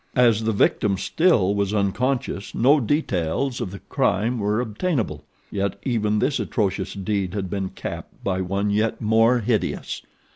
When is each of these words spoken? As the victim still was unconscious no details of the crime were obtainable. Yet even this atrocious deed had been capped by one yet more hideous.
As 0.15 0.45
the 0.45 0.51
victim 0.51 0.97
still 0.97 1.53
was 1.53 1.75
unconscious 1.75 2.55
no 2.55 2.79
details 2.79 3.61
of 3.61 3.69
the 3.69 3.77
crime 3.81 4.39
were 4.39 4.59
obtainable. 4.59 5.25
Yet 5.51 5.75
even 5.83 6.17
this 6.17 6.39
atrocious 6.39 6.95
deed 6.95 7.35
had 7.35 7.51
been 7.51 7.69
capped 7.69 8.23
by 8.23 8.41
one 8.41 8.71
yet 8.71 8.99
more 8.99 9.41
hideous. 9.41 10.01